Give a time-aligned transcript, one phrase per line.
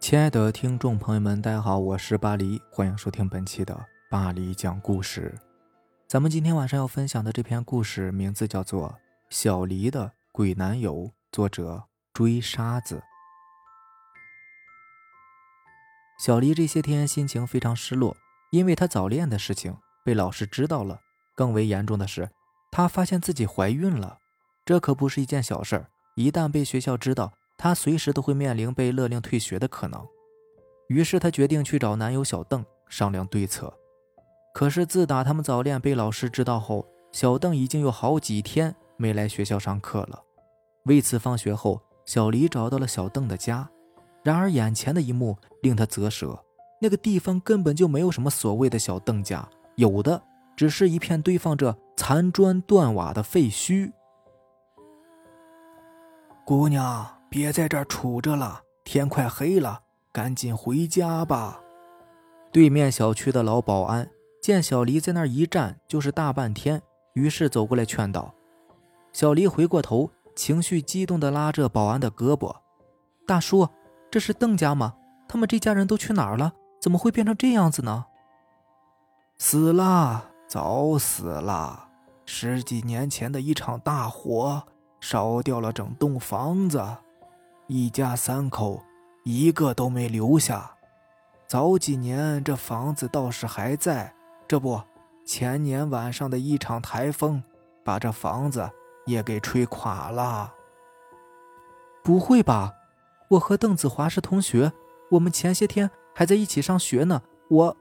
[0.00, 5.38] 亲爱的听众朋友们，大家好，我是巴黎，欢迎收听本期的巴黎讲故事。
[6.08, 8.88] 咱们今天晚上要分享的这篇故事名字叫做
[9.28, 10.94] 《小黎的鬼男友》，
[11.30, 11.84] 作者
[12.14, 13.02] 追沙子。
[16.18, 18.16] 小黎这些天心情非常失落，
[18.52, 20.98] 因为她早恋的事情被老师知道了。
[21.36, 22.30] 更为严重的是，
[22.70, 24.18] 她发现自己怀孕了，
[24.64, 25.90] 这可不是一件小事儿。
[26.16, 30.02] 一旦被学校知道，她随时都会面临被勒令退学的可能。
[30.88, 33.70] 于是她决定去找男友小邓商量对策。
[34.54, 40.18] 可是自打他们早恋被老师知道后，小邓已经有好几天没来学校上课了。
[40.84, 43.68] 为此，放学后，小黎找到了小邓的家。
[44.22, 46.42] 然而，眼前的一幕令他啧舌：
[46.80, 50.22] 那个地方根本就没有什么所谓的小邓家，有的
[50.56, 53.92] 只是一片堆放着残砖断瓦的废墟。
[56.46, 61.60] 姑娘，别在这儿杵着了，天快黑了，赶紧回家吧。
[62.50, 64.10] 对面小区的老保安
[64.42, 66.82] 见小黎在那儿一站就是大半天，
[67.14, 68.34] 于是走过来劝道
[69.14, 72.52] ：“小黎，回过头，情绪激动地拉着保安的胳膊，
[73.28, 73.68] 大叔，
[74.10, 74.96] 这是邓家吗？
[75.28, 76.52] 他们这家人都去哪儿了？
[76.80, 78.06] 怎么会变成这样子呢？”
[79.38, 81.90] 死了，早死了，
[82.26, 84.64] 十几年前的一场大火。
[85.02, 86.84] 烧掉了整栋房子，
[87.72, 88.82] 一家三口
[89.22, 90.74] 一个都没留下。
[91.46, 94.12] 早几年这房子倒是还在，
[94.48, 94.82] 这不，
[95.24, 97.40] 前年晚上的一场台风
[97.84, 98.68] 把这房子
[99.06, 100.52] 也给吹垮了。
[102.02, 102.74] 不会吧？
[103.28, 104.72] 我和邓子华是同学，
[105.12, 107.22] 我们前些天还在一起上学呢。
[107.48, 107.76] 我，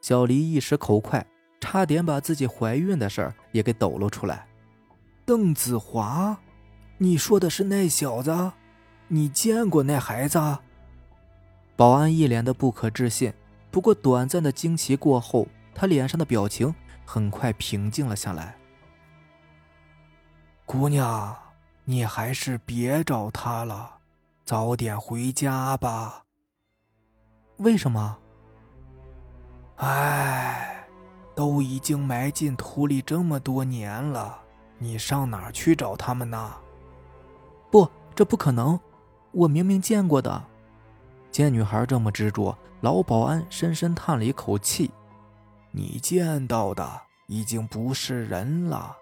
[0.00, 1.26] 小黎一时口快，
[1.60, 4.46] 差点把自己怀孕的事儿也给抖露出来。
[5.24, 6.38] 邓子华，
[6.98, 8.52] 你说的是那小子？
[9.12, 10.38] 你见过那孩子？
[11.74, 13.34] 保安一脸的不可置信。
[13.68, 16.72] 不过短暂的惊奇过后，他脸上的表情
[17.04, 18.56] 很快平静了下来。
[20.64, 21.36] 姑娘，
[21.84, 23.98] 你还是别找他了，
[24.44, 26.22] 早点回家吧。
[27.56, 28.16] 为什么？
[29.78, 30.86] 唉，
[31.34, 34.38] 都已经埋进土里这么多年了。
[34.78, 36.54] 你上哪儿去找他们呢？
[37.72, 38.78] 不，这不可能！
[39.32, 40.42] 我明明见过的。
[41.30, 44.90] 见女孩这么执着，老保安深深叹了一口气
[45.70, 46.90] ：“你见到的
[47.26, 48.96] 已经不是人了，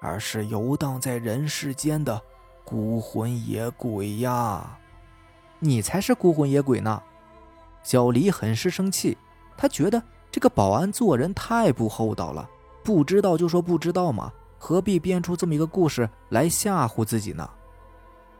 [0.00, 2.20] 而是游荡在人世间的
[2.64, 4.78] 孤魂野鬼呀！
[5.58, 7.02] 你才是孤魂野鬼呢！”
[7.84, 9.16] 小黎很是生气，
[9.58, 12.48] 他觉得这个保安做人太不厚道了，
[12.82, 14.32] 不知道就说不知道嘛。
[14.58, 17.46] 何必编出这么一个故事来吓唬自己呢？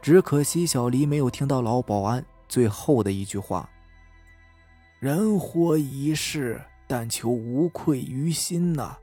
[0.05, 3.67] 只可惜小黎没有听到老保安最后的一句话
[5.01, 8.97] ：“人活一世，但求无愧于心呐！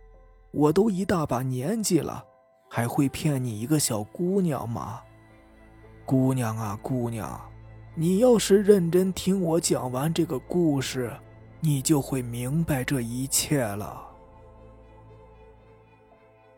[0.51, 2.23] 我都一大把年纪了，
[2.69, 5.01] 还会骗你一个小姑娘吗？
[6.05, 7.41] 姑娘啊，姑娘，
[7.95, 11.11] 你要是认真听我讲完这个故事，
[11.61, 14.07] 你就会明白这一切了。”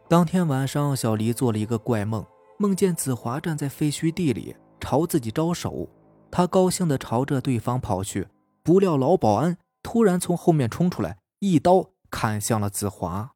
[0.10, 2.26] 当天晚上，小黎做了一个怪梦，
[2.64, 5.90] 梦见子华站在废墟地里朝自己招手。
[6.32, 8.30] 他高兴地朝着对方跑去，
[8.64, 13.32] 不料老保安突然从后面冲出来，一刀砍向了子华。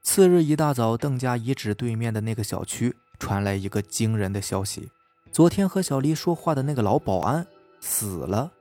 [0.00, 4.88] 次日一大早，邓家遗址对面的那个小区传来一个惊人的消息：
[5.32, 7.44] 昨天和小黎说话的那个老保安
[7.80, 8.52] 死了，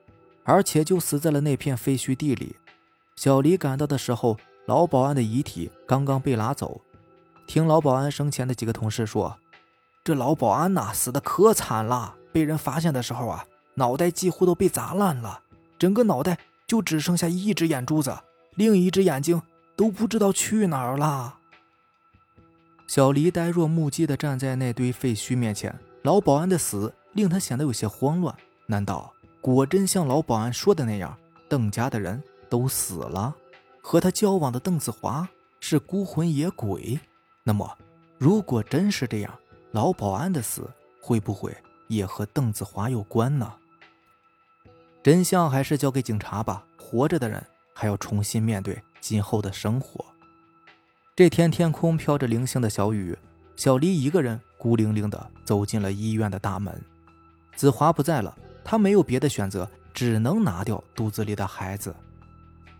[0.43, 2.55] 而且就死在了那片废墟地里。
[3.15, 4.35] 小黎赶到的时候。
[4.65, 6.79] 老保安的遗体刚刚被拉走，
[7.49, 9.35] 听老保安生前的几个同事说，
[10.03, 13.43] 这老保安呐死的可惨了，被人发现的时候啊，
[13.73, 15.41] 脑袋几乎都被砸烂了，
[15.79, 16.37] 整个脑袋
[16.67, 18.15] 就只剩下一只眼珠子，
[18.53, 19.41] 另一只眼睛
[19.75, 21.37] 都不知道去哪儿了。
[22.85, 25.73] 小黎呆若木鸡地站在那堆废墟面前，
[26.03, 28.35] 老保安的死令他显得有些慌乱。
[28.67, 29.11] 难道
[29.41, 31.17] 果真像老保安说的那样，
[31.49, 33.35] 邓家的人都死了？
[33.81, 35.27] 和他交往的邓子华
[35.59, 36.99] 是孤魂野鬼，
[37.43, 37.77] 那么
[38.17, 39.33] 如果真是这样，
[39.71, 40.69] 老保安的死
[41.01, 41.55] 会不会
[41.87, 43.53] 也和邓子华有关呢？
[45.01, 46.63] 真相还是交给警察吧。
[46.77, 50.03] 活着的人还要重新面对今后的生活。
[51.15, 53.15] 这天天空飘着零星的小雨，
[53.55, 56.81] 小黎一个人孤零零地走进了医院的大门。
[57.55, 61.95] 子华不在了，他没有别的选择，只能拿掉肚子里的孩子。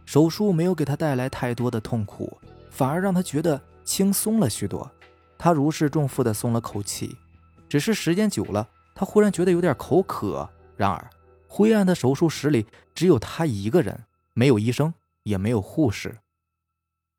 [0.06, 2.36] 手术没有给他带来太多的痛苦，
[2.72, 4.88] 反而让他觉得轻松了许多。
[5.36, 7.18] 他如释重负地松了口气。
[7.68, 10.48] 只是时间久了，他忽然觉得有点口渴。
[10.78, 11.10] 然而
[11.48, 14.06] 灰暗的手术室里只有他一个人，
[14.36, 14.94] 没有医生，
[15.24, 16.20] 也没有护士。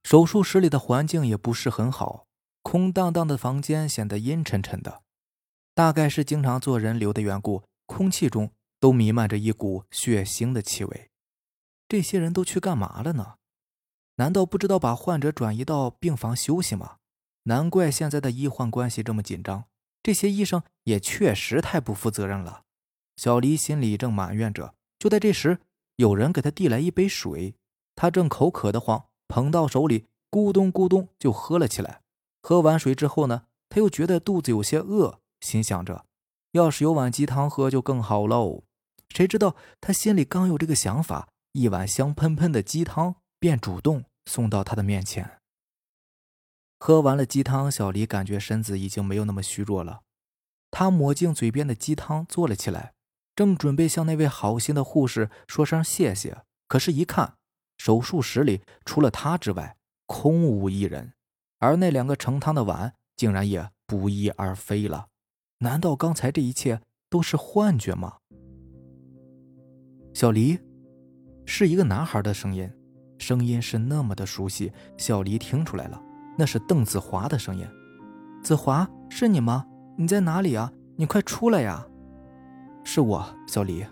[0.05, 2.27] 手术室里的环境也不是很好，
[2.63, 5.03] 空荡荡的房间显得阴沉沉的。
[5.75, 11.11] 大概是经常做人流的缘故，空气中都弥漫着一股血腥的气味。
[11.89, 13.35] 这些人都去干嘛了呢？
[14.17, 16.97] 难道不知道把患者转移到病房休息吗？
[17.45, 19.65] 难怪现在的医患关系这么紧张。
[20.03, 22.63] 这些医生也确实太不负责任了。
[23.17, 25.59] 小黎心里正埋怨着，就在这时，
[25.97, 27.55] 有人给他递来一杯水，
[27.95, 29.05] 他正口渴的慌。
[29.29, 32.01] 捧到手里，咕咚咕咚就喝了起来。
[32.43, 36.05] 喝完水之后呢，他又觉得肚子有些饿，心想着，
[36.53, 38.65] 要是有碗鸡汤喝就更好喽。
[39.09, 45.41] 谁知道他心里刚有这个想法，一碗香喷喷的鸡汤便主动送到他的面前。
[46.79, 50.03] 喝完了鸡汤，小黎感觉身子已经没有那么虚弱了。
[50.71, 52.95] 他抹净嘴边的鸡汤，坐了起来，
[53.35, 57.35] 正准备向那位好心的护士说声谢谢，可是，一看。
[57.77, 61.15] 手术室里除了他之外，空无一人，
[61.61, 65.09] 而那两个盛汤的碗竟然也不翼而飞了。
[65.59, 68.19] 难道刚才这一切都是幻觉吗？
[70.13, 70.61] 小黎，
[71.47, 72.71] 是一个男孩的声音，
[73.21, 74.73] 声音是那么的熟悉。
[74.97, 76.03] 小黎听出来了，
[76.37, 77.65] 那是邓子华的声音。
[78.43, 79.67] 子华，是你吗？
[79.97, 80.73] 你在哪里啊？
[80.97, 81.87] 你快出来呀！
[82.83, 83.85] 是我，小黎，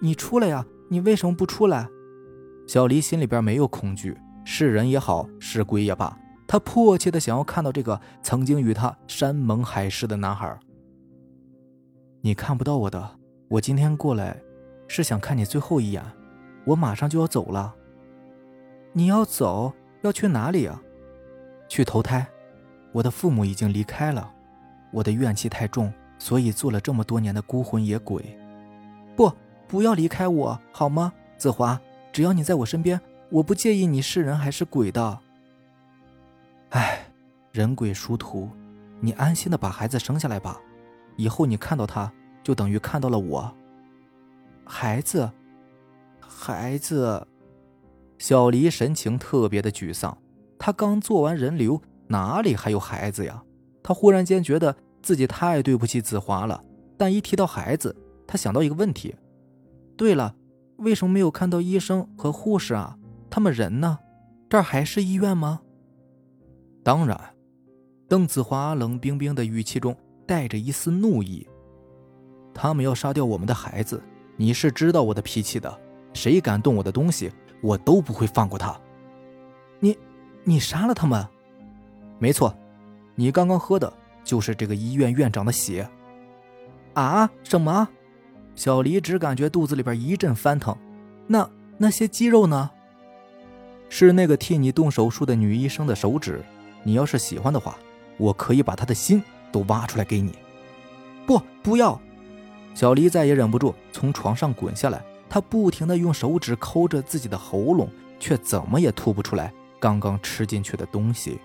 [0.00, 0.64] 你出来呀！
[0.88, 1.86] 你为什么不出来？
[2.66, 10.58] 小黎心里边没有恐惧，是人也好，是鬼也罢，他迫切的想要看到这个曾经与他山盟海誓的男孩。
[12.22, 13.18] 你看不到我的，
[13.48, 14.40] 我今天过来，
[14.88, 16.02] 是想看你最后一眼，
[16.64, 17.74] 我马上就要走了。
[18.96, 20.80] 你要走，要去哪里啊？
[21.68, 22.26] 去投胎。
[22.92, 24.32] 我的父母已经离开了，
[24.90, 28.38] 我的怨气太重，所以做了这么多年的孤魂野鬼。
[29.14, 29.30] 不，
[29.68, 31.78] 不要离开我，好吗，子华？
[32.10, 32.98] 只要你在我身边，
[33.28, 35.18] 我不介意你是人还是鬼的。
[36.70, 37.06] 哎，
[37.52, 38.48] 人鬼殊途，
[39.00, 40.58] 你安心的把孩子生下来吧，
[41.16, 42.10] 以后你看到他，
[42.42, 43.54] 就等于看到了我。
[44.64, 45.30] 孩子，
[46.18, 47.26] 孩子，
[48.18, 50.16] 小黎神情特别的沮丧。
[50.58, 53.42] 他刚做完人流，哪里还有孩子呀？
[53.82, 56.62] 他忽然间觉得自己太对不起子华了。
[56.96, 57.94] 但一提到孩子，
[58.26, 59.14] 他想到一个问题。
[59.96, 60.34] 对了。
[60.78, 62.98] 为什么没有看到医生和护士啊？
[63.30, 63.98] 他们人呢？
[64.46, 65.62] 这还是医院吗？
[66.84, 67.18] 当然，
[68.06, 69.96] 邓子华冷冰冰的语气中
[70.26, 71.48] 带着一丝怒意。
[72.52, 74.02] 他们要杀掉我们的孩子，
[74.36, 75.80] 你是知道我的脾气的。
[76.12, 78.78] 谁敢动我的东西，我都不会放过他。
[79.80, 79.96] 你，
[80.44, 81.26] 你杀了他们？
[82.18, 82.56] 没错，
[83.14, 83.92] 你刚刚喝的
[84.24, 85.88] 就是这个医院院长的血。
[86.94, 87.30] 啊？
[87.42, 87.88] 什么？
[88.54, 90.74] 小黎只感觉肚子里边一阵翻腾，
[91.26, 92.70] 那那些肌肉呢？
[93.88, 96.42] 是那个替你动手术的女医生的手指。
[96.82, 97.76] 你要是喜欢的话，
[98.16, 100.32] 我可以把她的心都挖出来给你。
[101.26, 102.00] 不，不要！
[102.74, 105.04] 小黎再也忍不住，从床上滚下来。
[105.36, 111.38] 他不停的用手指抠着自己的喉咙，却怎么也吐不出来刚刚吃进去的东西。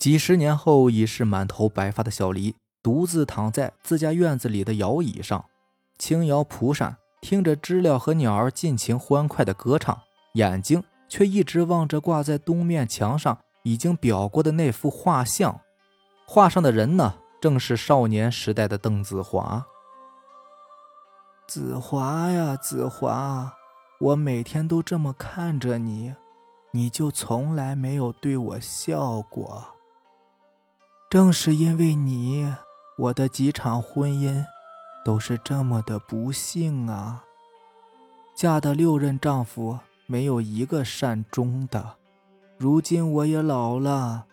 [0.00, 2.56] 几十年后，已是满头白发的小黎。
[2.82, 5.44] 独自躺在自家院子里的摇椅上，
[5.96, 9.96] 轻摇蒲扇，听着知了和鸟儿尽情欢快的歌唱，
[10.34, 15.60] 眼睛却一直望着挂在东面墙上已经裱过的那幅画像。
[16.26, 19.64] 画上的人呢，正是少年时代的邓子华。
[21.54, 23.52] 子华呀，子华，
[24.00, 26.14] 我每天都这么看着你，
[26.70, 29.62] 你就从来没有对我笑过。
[31.10, 32.50] 正是因为你。
[32.96, 34.42] 我的几场婚姻
[35.04, 37.22] 都是这么的不幸啊！
[38.34, 41.96] 嫁的六任丈夫没有一个善终的。
[42.56, 44.24] 如今我也老了，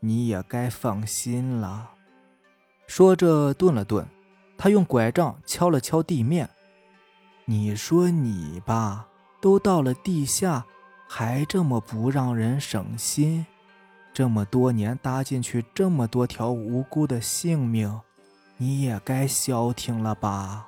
[0.00, 1.90] 你也该放心了。
[2.88, 4.08] 说着顿了顿，
[4.58, 6.50] 他用拐杖敲了敲地面。
[7.48, 9.06] 你说你吧，
[9.40, 10.66] 都到了地下，
[11.08, 13.46] 还这么不让人省心。
[14.12, 18.00] 这么多年搭进去这么多条无辜的性命，
[18.56, 20.66] 你也该消停了吧？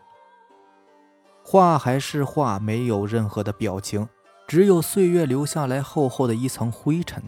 [1.43, 4.09] 画还是画，没有任何的表情，
[4.47, 7.21] 只有岁月留下来厚厚的一层灰尘。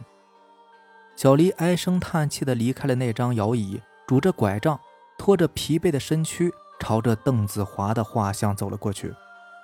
[1.17, 4.79] 小黎唉声叹气的离开了那张摇椅，拄着拐杖，
[5.19, 9.13] 拖着疲惫的身躯，朝着邓子华的画像走了过去。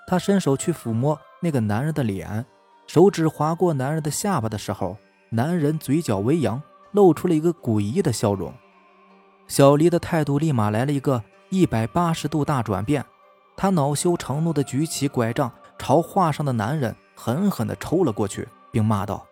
[0.07, 2.47] 他伸手去抚摸那个男人的脸，
[2.87, 4.97] 手指划过男人的下巴的时候。
[5.31, 8.55] 男人嘴角微扬，露出了一个诡异的笑容。
[9.49, 13.05] 小黎的态度立马来了一个一百八十度大转变。
[13.57, 19.27] 他恼羞成怒地举起拐杖，朝画上的男人狠狠地抽了过去，并骂道：“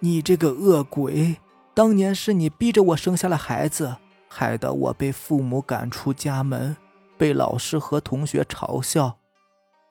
[0.00, 1.36] 你这个恶鬼！
[1.74, 3.96] 当年是你逼着我生下了孩子，
[4.28, 6.74] 害得我被父母赶出家门，
[7.18, 9.18] 被老师和同学嘲笑。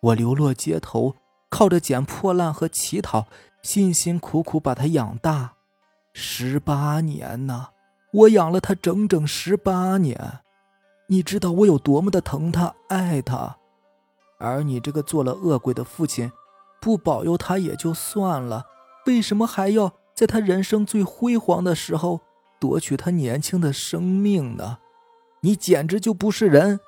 [0.01, 1.15] 我流落街头，
[1.49, 3.27] 靠着捡破烂和乞讨，
[3.61, 5.53] 辛辛苦苦把他养大，
[6.13, 7.69] 十八年呢！
[8.13, 10.39] 我养了他整整十八年。”
[11.09, 13.57] 你知道我有多么的疼他、爱他，
[14.39, 16.29] 而你这个做了恶鬼的父亲，
[16.81, 18.65] 不保佑他也就算了，
[19.05, 22.19] 为什么还要在他人生最辉煌的时候
[22.59, 24.79] 夺取他年轻的生命呢？
[25.39, 26.81] 你简直就不是人！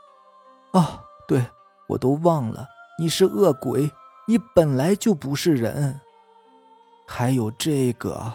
[0.74, 1.46] 啊，对
[1.88, 2.68] 我都忘了，
[3.00, 3.90] 你是恶鬼，
[4.28, 6.02] 你本来就不是人。
[7.08, 8.34] 还有这个，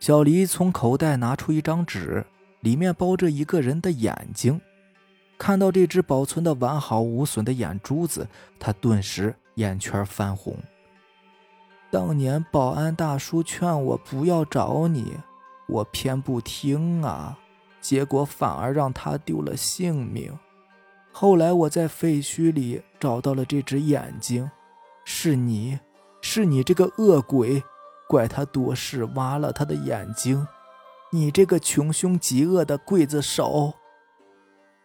[0.00, 2.26] 小黎从口袋拿出一张纸，
[2.58, 4.60] 里面包着一个人的眼睛。
[5.38, 8.26] 看到这只保存的完好无损的眼珠子，
[8.58, 10.56] 他顿时眼圈泛红。
[11.88, 15.16] 当年保安大叔劝我不要找你，
[15.68, 17.38] 我偏不听啊，
[17.80, 20.36] 结果反而让他丢了性命。
[21.12, 24.50] 后来我在废墟里找到了这只眼睛，
[25.04, 25.78] 是你，
[26.20, 27.62] 是你这个恶鬼，
[28.08, 30.46] 怪他多事挖了他的眼睛，
[31.10, 33.74] 你这个穷凶极恶的刽子手！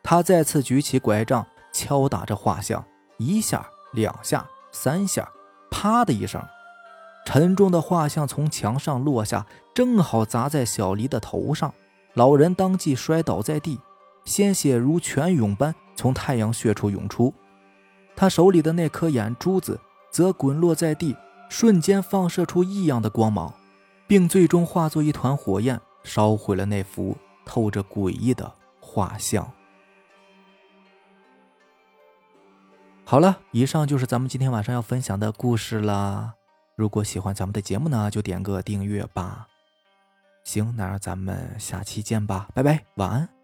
[0.04, 2.86] 他再次举起拐杖，敲打着画像，
[3.18, 5.28] 一下、两下、三下，
[5.72, 6.42] 啪的一声，
[7.26, 11.74] 沉重的画像从墙上落下，正好砸在小黎的头上。
[12.14, 13.80] 老人当即摔倒在地，
[14.28, 17.34] 鲜血如泉涌般从太阳穴处涌出。
[18.14, 19.80] 他手里的那颗眼珠子
[20.12, 21.16] 则滚落在地，
[21.50, 23.54] 瞬间放射出异样的光芒，
[24.06, 27.16] 并最终化作一团火焰，烧毁了那幅
[27.46, 29.50] 透着诡异的画像。
[33.06, 36.34] 好了，以上就是咱们今天晚上要分享的故事了。
[36.76, 39.48] 如果喜欢咱们的节目呢，就点个订阅吧。
[40.44, 43.37] 行，那咱们下期见吧，拜拜，晚安。